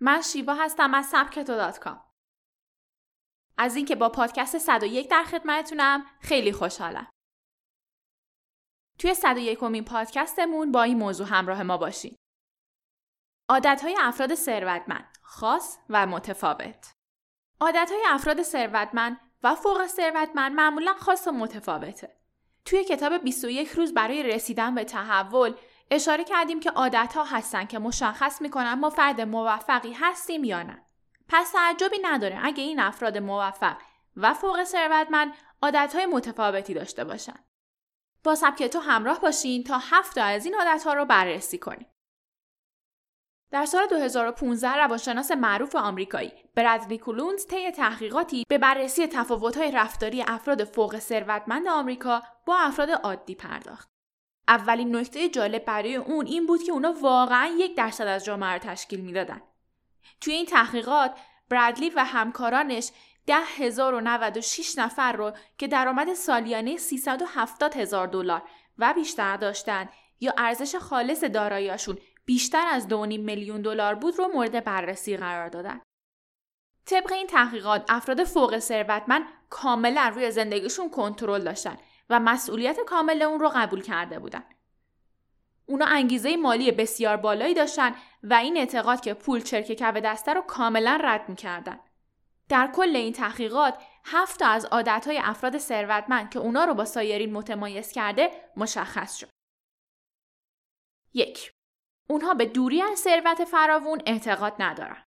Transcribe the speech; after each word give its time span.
من 0.00 0.22
شیوا 0.22 0.54
هستم 0.54 0.94
از 0.94 1.06
سبکتو 1.06 1.42
دات 1.42 1.78
کام. 1.78 2.04
از 3.58 3.76
اینکه 3.76 3.96
با 3.96 4.08
پادکست 4.08 4.58
101 4.58 5.10
در 5.10 5.24
خدمتتونم 5.24 6.06
خیلی 6.20 6.52
خوشحالم. 6.52 7.10
توی 8.98 9.14
101 9.14 9.62
امین 9.62 9.84
پادکستمون 9.84 10.72
با 10.72 10.82
این 10.82 10.98
موضوع 10.98 11.26
همراه 11.26 11.62
ما 11.62 11.76
باشین. 11.76 12.16
عادتهای 13.48 13.96
افراد 14.00 14.34
ثروتمند 14.34 15.18
خاص 15.22 15.78
و 15.88 16.06
متفاوت. 16.06 16.92
عادتهای 17.60 18.02
افراد 18.08 18.42
ثروتمند 18.42 19.20
و 19.42 19.54
فوق 19.54 19.86
ثروتمند 19.86 20.52
معمولا 20.52 20.94
خاص 20.94 21.26
و 21.26 21.32
متفاوته. 21.32 22.18
توی 22.64 22.84
کتاب 22.84 23.18
21 23.18 23.68
روز 23.68 23.94
برای 23.94 24.22
رسیدن 24.22 24.74
به 24.74 24.84
تحول 24.84 25.54
اشاره 25.90 26.24
کردیم 26.24 26.60
که 26.60 26.70
عادتها 26.70 27.24
هستن 27.24 27.64
که 27.64 27.78
مشخص 27.78 28.42
می‌کنن 28.42 28.74
ما 28.74 28.90
فرد 28.90 29.20
موفقی 29.20 29.92
هستیم 29.92 30.44
یا 30.44 30.62
نه. 30.62 30.82
پس 31.28 31.52
تعجبی 31.52 31.98
نداره 32.02 32.40
اگه 32.42 32.62
این 32.62 32.80
افراد 32.80 33.18
موفق 33.18 33.76
و 34.16 34.34
فوق 34.34 34.64
ثروتمند 34.64 35.32
عادتهای 35.62 36.06
متفاوتی 36.06 36.74
داشته 36.74 37.04
باشن. 37.04 37.38
با 38.24 38.34
سبک 38.34 38.62
تو 38.62 38.78
همراه 38.78 39.20
باشین 39.20 39.64
تا 39.64 39.78
هفت 39.78 40.18
از 40.18 40.44
این 40.44 40.54
عادتها 40.54 40.92
رو 40.92 41.04
بررسی 41.04 41.58
کنیم. 41.58 41.86
در 43.50 43.64
سال 43.64 43.86
2015 43.86 44.76
روانشناس 44.76 45.30
معروف 45.30 45.76
آمریکایی 45.76 46.32
برادلی 46.54 46.98
کولونز 46.98 47.46
طی 47.46 47.70
تحقیقاتی 47.70 48.44
به 48.48 48.58
بررسی 48.58 49.06
تفاوت‌های 49.06 49.70
رفتاری 49.70 50.22
افراد 50.22 50.64
فوق 50.64 50.98
ثروتمند 50.98 51.68
آمریکا 51.68 52.22
با 52.46 52.58
افراد 52.58 52.90
عادی 52.90 53.34
پرداخت. 53.34 53.97
اولین 54.48 54.96
نکته 54.96 55.28
جالب 55.28 55.64
برای 55.64 55.96
اون 55.96 56.26
این 56.26 56.46
بود 56.46 56.62
که 56.62 56.72
اونا 56.72 56.94
واقعا 57.00 57.46
یک 57.58 57.76
درصد 57.76 58.06
از 58.06 58.24
جامعه 58.24 58.52
رو 58.52 58.58
تشکیل 58.58 59.00
می‌دادن. 59.00 59.42
توی 60.20 60.34
این 60.34 60.46
تحقیقات 60.46 61.18
برادلی 61.48 61.90
و 61.90 62.04
همکارانش 62.04 62.90
ده 63.26 63.40
هزار 63.56 63.94
و 63.94 64.00
نفر 64.78 65.12
رو 65.12 65.32
که 65.58 65.68
درآمد 65.68 66.14
سالیانه 66.14 66.76
370 66.76 67.76
هزار 67.76 68.06
دلار 68.06 68.42
و 68.78 68.94
بیشتر 68.94 69.36
داشتند 69.36 69.88
یا 70.20 70.32
ارزش 70.38 70.76
خالص 70.76 71.24
داراییشون 71.24 71.98
بیشتر 72.24 72.66
از 72.66 72.88
2.5 72.88 72.94
میلیون 72.94 73.62
دلار 73.62 73.94
بود 73.94 74.18
رو 74.18 74.28
مورد 74.34 74.64
بررسی 74.64 75.16
قرار 75.16 75.48
دادن. 75.48 75.80
طبق 76.86 77.12
این 77.12 77.26
تحقیقات 77.26 77.84
افراد 77.88 78.24
فوق 78.24 78.58
ثروتمند 78.58 79.22
کاملا 79.50 80.12
روی 80.14 80.30
زندگیشون 80.30 80.90
کنترل 80.90 81.44
داشتن 81.44 81.76
و 82.10 82.20
مسئولیت 82.20 82.80
کامل 82.80 83.22
اون 83.22 83.40
رو 83.40 83.52
قبول 83.54 83.82
کرده 83.82 84.18
بودن. 84.18 84.44
اونا 85.66 85.86
انگیزه 85.86 86.36
مالی 86.36 86.72
بسیار 86.72 87.16
بالایی 87.16 87.54
داشتن 87.54 87.94
و 88.22 88.34
این 88.34 88.56
اعتقاد 88.56 89.00
که 89.00 89.14
پول 89.14 89.40
چرک 89.40 89.66
کف 89.66 89.96
دسته 89.96 90.32
رو 90.32 90.40
کاملا 90.40 90.98
رد 91.02 91.28
می‌کردن. 91.28 91.80
در 92.48 92.70
کل 92.74 92.96
این 92.96 93.12
تحقیقات 93.12 93.82
هفت 94.04 94.42
از 94.42 94.64
عادتهای 94.64 95.18
افراد 95.18 95.58
ثروتمند 95.58 96.30
که 96.30 96.38
اونا 96.38 96.64
رو 96.64 96.74
با 96.74 96.84
سایرین 96.84 97.32
متمایز 97.32 97.92
کرده 97.92 98.30
مشخص 98.56 99.16
شد. 99.16 99.28
یک 101.14 101.52
اونها 102.08 102.34
به 102.34 102.46
دوری 102.46 102.82
از 102.82 102.98
ثروت 102.98 103.44
فراوون 103.44 104.02
اعتقاد 104.06 104.54
ندارن. 104.58 105.04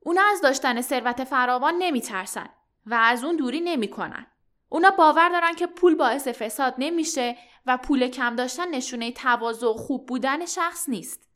اونا 0.00 0.22
از 0.32 0.40
داشتن 0.40 0.80
ثروت 0.80 1.24
فراوان 1.24 1.74
نمیترسن 1.78 2.48
و 2.86 2.94
از 2.94 3.24
اون 3.24 3.36
دوری 3.36 3.60
نمی‌کنن. 3.60 4.26
اونا 4.72 4.90
باور 4.90 5.28
دارن 5.28 5.54
که 5.54 5.66
پول 5.66 5.94
باعث 5.94 6.28
فساد 6.28 6.74
نمیشه 6.78 7.36
و 7.66 7.76
پول 7.76 8.08
کم 8.08 8.36
داشتن 8.36 8.68
نشونه 8.68 9.12
تواضع 9.12 9.66
و 9.66 9.72
خوب 9.72 10.06
بودن 10.06 10.46
شخص 10.46 10.88
نیست. 10.88 11.28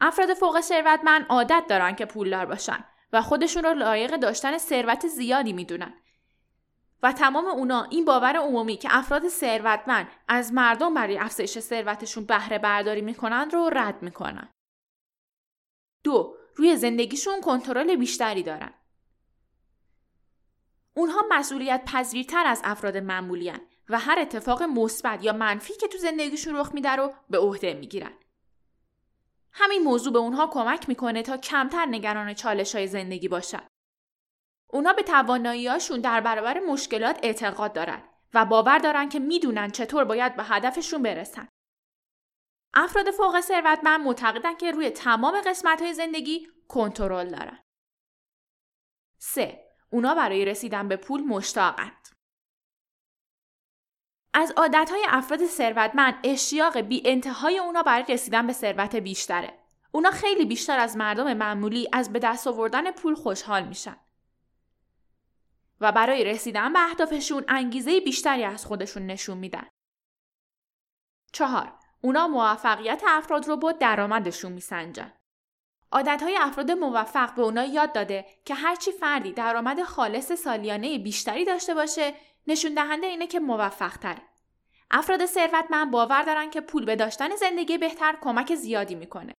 افراد 0.00 0.34
فوق 0.34 0.60
ثروتمند 0.60 1.26
عادت 1.28 1.64
دارن 1.68 1.94
که 1.94 2.06
پولدار 2.06 2.46
باشن 2.46 2.84
و 3.12 3.22
خودشون 3.22 3.64
رو 3.64 3.74
لایق 3.74 4.16
داشتن 4.16 4.58
ثروت 4.58 5.06
زیادی 5.06 5.52
می‌دونن 5.52 5.94
و 7.02 7.12
تمام 7.12 7.46
اونا 7.46 7.84
این 7.84 8.04
باور 8.04 8.36
عمومی 8.36 8.76
که 8.76 8.88
افراد 8.90 9.28
ثروتمند 9.28 10.08
از 10.28 10.52
مردم 10.52 10.94
برای 10.94 11.18
افزایش 11.18 11.58
ثروتشون 11.58 12.24
بهره 12.24 12.58
برداری 12.58 13.00
می‌کنن 13.00 13.50
رو 13.50 13.70
رد 13.72 14.02
می‌کنن. 14.02 14.48
دو، 16.04 16.36
روی 16.56 16.76
زندگیشون 16.76 17.40
کنترل 17.40 17.96
بیشتری 17.96 18.42
دارن. 18.42 18.74
اونها 20.96 21.24
مسئولیت 21.30 21.84
پذیرتر 21.84 22.46
از 22.46 22.60
افراد 22.64 22.96
معمولی 22.96 23.52
و 23.88 23.98
هر 23.98 24.18
اتفاق 24.18 24.62
مثبت 24.62 25.24
یا 25.24 25.32
منفی 25.32 25.74
که 25.74 25.88
تو 25.88 25.98
زندگیشون 25.98 26.56
رخ 26.56 26.74
میده 26.74 26.90
رو 26.90 27.14
به 27.30 27.38
عهده 27.38 27.74
می‌گیرن. 27.74 28.12
همین 29.52 29.82
موضوع 29.82 30.12
به 30.12 30.18
اونها 30.18 30.46
کمک 30.46 30.88
می‌کنه 30.88 31.22
تا 31.22 31.36
کمتر 31.36 31.86
نگران 31.86 32.34
چالش 32.34 32.74
های 32.74 32.86
زندگی 32.86 33.28
باشن. 33.28 33.66
اونا 34.66 34.92
به 34.92 35.02
تواناییاشون 35.02 36.00
در 36.00 36.20
برابر 36.20 36.60
مشکلات 36.60 37.20
اعتقاد 37.22 37.72
دارن 37.72 38.02
و 38.34 38.44
باور 38.44 38.78
دارن 38.78 39.08
که 39.08 39.18
می‌دونن 39.18 39.70
چطور 39.70 40.04
باید 40.04 40.36
به 40.36 40.44
هدفشون 40.44 41.02
برسن. 41.02 41.48
افراد 42.74 43.10
فوق 43.10 43.40
ثروتمند 43.40 44.00
معتقدن 44.00 44.56
که 44.56 44.70
روی 44.70 44.90
تمام 44.90 45.40
قسمت 45.40 45.82
های 45.82 45.94
زندگی 45.94 46.48
کنترل 46.68 47.30
دارن. 47.30 47.62
3. 49.18 49.65
اونا 49.90 50.14
برای 50.14 50.44
رسیدن 50.44 50.88
به 50.88 50.96
پول 50.96 51.22
مشتاقند. 51.22 52.08
از 54.34 54.52
عادتهای 54.56 55.06
افراد 55.08 55.46
ثروتمند 55.46 56.14
اشتیاق 56.24 56.78
بی 56.78 57.02
انتهای 57.04 57.58
اونا 57.58 57.82
برای 57.82 58.04
رسیدن 58.08 58.46
به 58.46 58.52
ثروت 58.52 58.96
بیشتره. 58.96 59.58
اونا 59.92 60.10
خیلی 60.10 60.44
بیشتر 60.44 60.78
از 60.78 60.96
مردم 60.96 61.32
معمولی 61.32 61.88
از 61.92 62.12
به 62.12 62.18
دست 62.18 62.46
آوردن 62.46 62.90
پول 62.90 63.14
خوشحال 63.14 63.68
میشن. 63.68 63.96
و 65.80 65.92
برای 65.92 66.24
رسیدن 66.24 66.72
به 66.72 66.78
اهدافشون 66.84 67.44
انگیزه 67.48 68.00
بیشتری 68.00 68.44
از 68.44 68.66
خودشون 68.66 69.06
نشون 69.06 69.38
میدن. 69.38 69.68
چهار، 71.32 71.78
اونا 72.00 72.28
موفقیت 72.28 73.02
افراد 73.06 73.48
رو 73.48 73.56
با 73.56 73.72
درآمدشون 73.72 74.52
میسنجن. 74.52 75.12
عادتهای 75.92 76.36
افراد 76.36 76.70
موفق 76.70 77.34
به 77.34 77.42
اونا 77.42 77.64
یاد 77.64 77.92
داده 77.92 78.26
که 78.44 78.54
هرچی 78.54 78.92
فردی 78.92 79.32
درآمد 79.32 79.82
خالص 79.82 80.32
سالیانه 80.32 80.98
بیشتری 80.98 81.44
داشته 81.44 81.74
باشه 81.74 82.14
نشون 82.46 82.74
دهنده 82.74 83.06
اینه 83.06 83.26
که 83.26 83.40
موفق 83.40 83.96
تره. 83.96 84.22
افراد 84.90 85.26
ثروتمند 85.26 85.90
باور 85.90 86.22
دارن 86.22 86.50
که 86.50 86.60
پول 86.60 86.84
به 86.84 86.96
داشتن 86.96 87.36
زندگی 87.36 87.78
بهتر 87.78 88.18
کمک 88.20 88.54
زیادی 88.54 88.94
می‌کنه. 88.94 89.34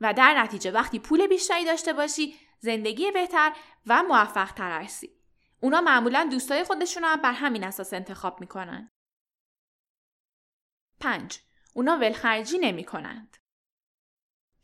و 0.00 0.14
در 0.14 0.42
نتیجه 0.42 0.70
وقتی 0.70 0.98
پول 0.98 1.26
بیشتری 1.26 1.64
داشته 1.64 1.92
باشی 1.92 2.34
زندگی 2.58 3.10
بهتر 3.10 3.52
و 3.86 4.02
موفق 4.02 4.52
تر 4.52 4.80
هستی. 4.80 5.16
اونا 5.60 5.80
معمولا 5.80 6.28
دوستای 6.30 6.64
خودشون 6.64 7.02
رو 7.04 7.16
بر 7.16 7.32
همین 7.32 7.64
اساس 7.64 7.92
انتخاب 7.92 8.40
می‌کنن. 8.40 8.90
5. 11.00 11.40
اونا 11.74 11.96
ولخرجی 11.96 12.58
نمی 12.58 12.84
کنند. 12.84 13.36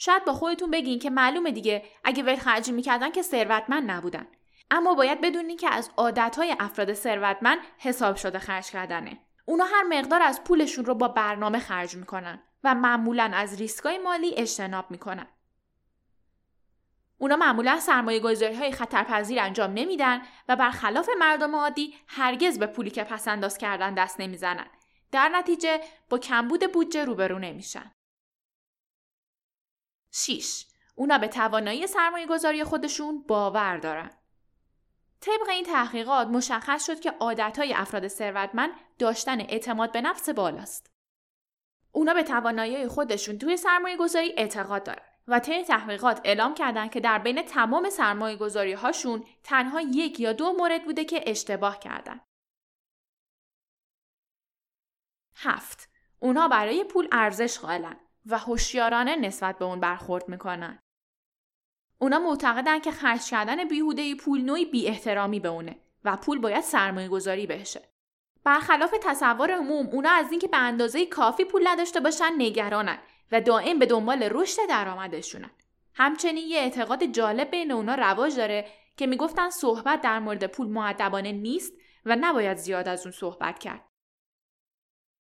شاید 0.05 0.25
با 0.25 0.33
خودتون 0.33 0.71
بگین 0.71 0.99
که 0.99 1.11
معلومه 1.11 1.51
دیگه 1.51 1.85
اگه 2.05 2.23
ولخرجی 2.23 2.73
می‌کردن 2.73 3.11
که 3.11 3.23
ثروتمند 3.23 3.91
نبودن. 3.91 4.27
اما 4.71 4.95
باید 4.95 5.21
بدونین 5.21 5.57
که 5.57 5.69
از 5.75 5.91
عادتهای 5.97 6.57
افراد 6.61 6.93
ثروتمند 6.93 7.59
حساب 7.79 8.17
شده 8.17 8.39
خرج 8.39 8.71
کردنه. 8.71 9.19
اونا 9.45 9.65
هر 9.65 9.83
مقدار 9.83 10.23
از 10.23 10.45
پولشون 10.45 10.85
رو 10.85 10.95
با 10.95 11.09
برنامه 11.09 11.59
خرج 11.59 11.97
می‌کنن 11.97 12.43
و 12.65 12.75
معمولا 12.75 13.31
از 13.35 13.61
ریسکای 13.61 13.99
مالی 13.99 14.35
اجتناب 14.37 14.91
می‌کنن. 14.91 15.27
اونا 17.19 17.37
معمولا 17.37 17.81
سرمایه 17.81 18.21
گذاری 18.21 18.55
های 18.55 18.73
خطرپذیر 18.73 19.41
انجام 19.41 19.71
نمیدن 19.71 20.23
و 20.49 20.57
برخلاف 20.57 21.09
مردم 21.19 21.57
عادی 21.57 21.95
هرگز 22.07 22.59
به 22.59 22.67
پولی 22.67 22.91
که 22.91 23.05
پسنداز 23.05 23.59
کردن 23.59 23.95
دست 23.95 24.21
نمی‌زنن. 24.21 24.67
در 25.13 25.29
نتیجه 25.29 25.81
با 26.11 26.19
کمبود 26.19 26.73
بودجه 26.73 27.05
روبرو 27.05 27.39
نمیشن. 27.39 27.93
6. 30.13 30.67
اونا 30.95 31.19
به 31.19 31.29
توانایی 31.29 31.87
سرمایه 31.87 32.27
گذاری 32.27 32.65
خودشون 32.65 33.23
باور 33.23 33.77
دارن. 33.77 34.11
طبق 35.21 35.49
این 35.49 35.65
تحقیقات 35.65 36.29
مشخص 36.29 36.87
شد 36.87 37.01
که 37.01 37.11
عادتهای 37.11 37.75
افراد 37.75 38.09
ثروتمند 38.09 38.71
داشتن 38.99 39.41
اعتماد 39.41 39.93
به 39.93 40.01
نفس 40.01 40.29
بالاست. 40.29 40.91
اونا 41.93 42.15
به 42.15 42.23
توانایی 42.23 42.89
خودشون 42.89 43.39
توی 43.39 43.57
سرمایه 43.57 43.97
گذاری 43.97 44.35
اعتقاد 44.37 44.85
دارن. 44.85 45.03
و 45.29 45.39
طی 45.39 45.65
تحقیقات 45.65 46.21
اعلام 46.25 46.55
کردند 46.55 46.91
که 46.91 47.01
در 47.01 47.19
بین 47.19 47.43
تمام 47.43 47.91
سرمایه 47.91 48.37
گذاری 48.37 48.73
هاشون 48.73 49.25
تنها 49.45 49.81
یک 49.81 50.21
یا 50.21 50.33
دو 50.33 50.53
مورد 50.53 50.85
بوده 50.85 51.05
که 51.05 51.25
اشتباه 51.27 51.79
کردن. 51.79 52.21
هفت 55.35 55.89
اونا 56.19 56.49
برای 56.49 56.85
پول 56.85 57.09
ارزش 57.13 57.59
قائلن 57.59 57.97
و 58.27 58.39
هوشیارانه 58.39 59.17
نسبت 59.17 59.59
به 59.59 59.65
اون 59.65 59.81
برخورد 59.81 60.29
می‌کنن. 60.29 60.83
اونا 61.99 62.19
معتقدن 62.19 62.79
که 62.79 62.91
خرج 62.91 63.31
کردن 63.31 63.69
بیهوده 63.69 64.15
پول 64.15 64.41
نوعی 64.41 64.65
بی 64.65 64.89
احترامی 64.89 65.41
به 65.41 65.49
اونه 65.49 65.77
و 66.05 66.17
پول 66.17 66.39
باید 66.39 66.61
سرمایه 66.61 67.09
گذاری 67.09 67.47
بهشه. 67.47 67.93
برخلاف 68.45 68.95
تصور 69.03 69.51
عموم 69.51 69.87
اونا 69.87 70.11
از 70.11 70.31
اینکه 70.31 70.49
به 70.49 70.57
اندازه 70.57 71.07
کافی 71.07 71.45
پول 71.45 71.69
نداشته 71.69 72.01
باشن 72.01 72.33
نگرانن 72.39 72.99
و 73.33 73.41
دائم 73.41 73.79
به 73.79 73.87
دنبال 73.87 74.23
رشد 74.23 74.69
درآمدشونن 74.69 75.51
همچنین 75.95 76.49
یه 76.49 76.59
اعتقاد 76.59 77.05
جالب 77.05 77.51
بین 77.51 77.73
اونا 77.73 77.95
رواج 77.95 78.37
داره 78.37 78.67
که 78.97 79.07
می‌گفتن 79.07 79.51
صحبت 79.51 80.01
در 80.01 80.19
مورد 80.19 80.47
پول 80.47 80.69
معدبانه 80.69 81.33
نیست 81.33 81.73
و 82.05 82.17
نباید 82.21 82.57
زیاد 82.57 82.89
از 82.89 83.07
اون 83.07 83.13
صحبت 83.13 83.59
کرد. 83.59 83.89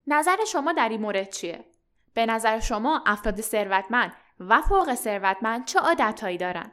نظر 0.07 0.37
شما 0.47 0.73
در 0.73 0.89
این 0.89 1.01
مورد 1.01 1.29
چیه؟ 1.29 1.70
به 2.13 2.25
نظر 2.25 2.59
شما 2.59 3.03
افراد 3.05 3.41
ثروتمند 3.41 4.13
و 4.39 4.61
فوق 4.61 4.95
ثروتمند 4.95 5.65
چه 5.65 5.79
عادتهایی 5.79 6.37
دارن؟ 6.37 6.71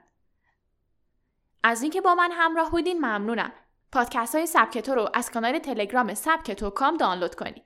از 1.63 1.83
اینکه 1.83 2.01
با 2.01 2.15
من 2.15 2.31
همراه 2.33 2.71
بودین 2.71 2.99
ممنونم. 2.99 3.53
پادکست 3.93 4.35
های 4.35 4.47
سبکتو 4.47 4.95
رو 4.95 5.09
از 5.15 5.31
کانال 5.31 5.59
تلگرام 5.59 6.15
سبکتو 6.15 6.71
کام 6.71 6.97
دانلود 6.97 7.35
کنید. 7.35 7.65